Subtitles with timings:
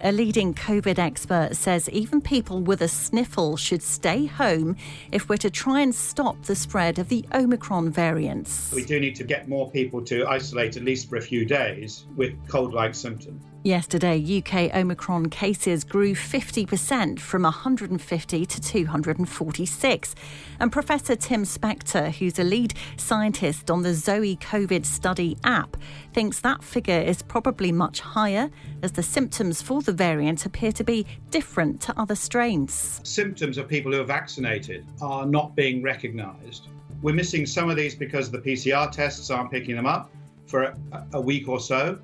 [0.00, 4.76] A leading COVID expert says even people with a sniffle should stay home
[5.10, 8.70] if we're to try and stop the spread of the Omicron variants.
[8.72, 12.06] We do need to get more people to isolate at least for a few days
[12.14, 13.42] with cold like symptoms.
[13.68, 20.14] Yesterday, UK Omicron cases grew 50% from 150 to 246.
[20.58, 25.76] And Professor Tim Spector, who's a lead scientist on the Zoe COVID study app,
[26.14, 28.48] thinks that figure is probably much higher
[28.82, 33.02] as the symptoms for the variant appear to be different to other strains.
[33.04, 36.68] Symptoms of people who are vaccinated are not being recognised.
[37.02, 40.10] We're missing some of these because the PCR tests aren't picking them up
[40.46, 41.98] for a, a week or so.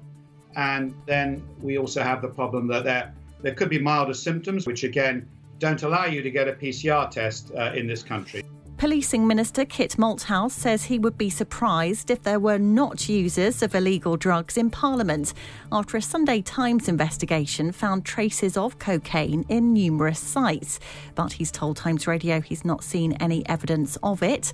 [0.57, 4.85] And then we also have the problem that there, there could be milder symptoms, which
[4.85, 8.45] again don't allow you to get a PCR test uh, in this country.
[8.77, 13.75] Policing Minister Kit Malthouse says he would be surprised if there were not users of
[13.75, 15.33] illegal drugs in Parliament
[15.71, 20.81] after a Sunday Times investigation found traces of cocaine in numerous sites.
[21.15, 24.53] But he's told Times Radio he's not seen any evidence of it.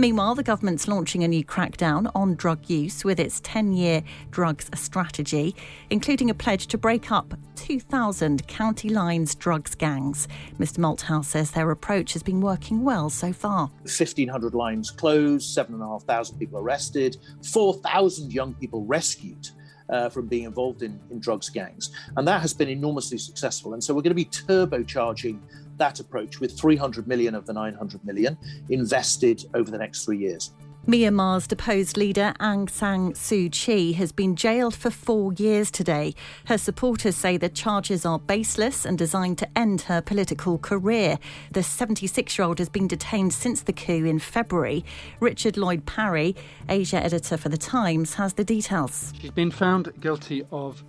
[0.00, 4.70] Meanwhile, the government's launching a new crackdown on drug use with its 10 year drugs
[4.74, 5.54] strategy,
[5.90, 10.26] including a pledge to break up 2,000 county lines drugs gangs.
[10.58, 10.78] Mr.
[10.78, 13.66] Malthouse says their approach has been working well so far.
[13.82, 17.18] 1,500 lines closed, 7,500 people arrested,
[17.52, 19.50] 4,000 young people rescued.
[19.90, 21.90] Uh, from being involved in, in drugs gangs.
[22.16, 23.74] And that has been enormously successful.
[23.74, 25.40] And so we're going to be turbocharging
[25.80, 30.52] that approach with 300 million of the 900 million invested over the next three years.
[30.86, 36.14] Myanmar's deposed leader Aung San Suu Kyi has been jailed for four years today.
[36.46, 41.18] Her supporters say the charges are baseless and designed to end her political career.
[41.52, 44.84] The 76 year old has been detained since the coup in February.
[45.20, 46.34] Richard Lloyd Parry,
[46.68, 49.12] Asia editor for The Times, has the details.
[49.20, 50.82] She's been found guilty of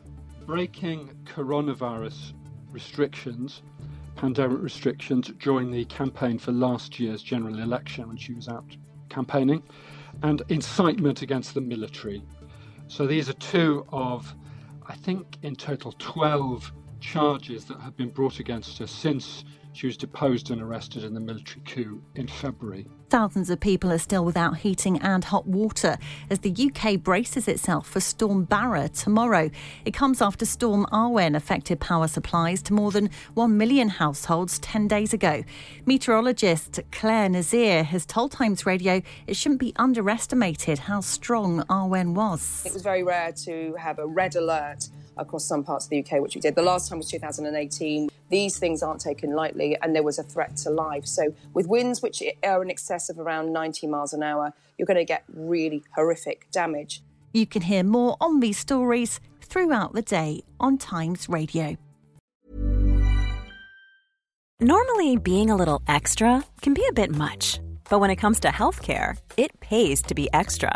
[0.46, 2.32] breaking coronavirus
[2.72, 3.62] restrictions
[4.22, 8.78] pandemic restrictions during the campaign for last year's general election when she was out
[9.10, 9.64] campaigning,
[10.22, 12.22] and incitement against the military.
[12.88, 14.32] So these are two of,
[14.88, 19.44] I think, in total 12 charges that have been brought against her since
[19.74, 22.88] she was deposed and arrested in the military coup in February.
[23.10, 25.98] Thousands of people are still without heating and hot water
[26.30, 29.50] as the UK braces itself for Storm Barra tomorrow.
[29.84, 34.88] It comes after Storm Arwen affected power supplies to more than 1 million households 10
[34.88, 35.44] days ago.
[35.86, 42.64] Meteorologist Clare Nasir has told Times Radio it shouldn't be underestimated how strong Arwen was.
[42.66, 44.88] It was very rare to have a red alert
[45.22, 46.56] across some parts of the UK, which we did.
[46.56, 48.10] The last time was 2018.
[48.30, 51.06] These things aren't taken lightly, and there was a threat to life.
[51.06, 54.98] So, with winds which are in excess of around 90 miles an hour, you're going
[54.98, 57.02] to get really horrific damage.
[57.34, 61.78] You can hear more on these stories throughout the day on Times Radio.
[64.60, 68.50] Normally, being a little extra can be a bit much, but when it comes to
[68.50, 70.76] healthcare, it pays to be extra